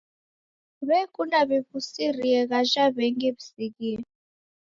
[0.87, 3.97] W'ekunda w'iw'usirie ghaja w'engi w'isighie.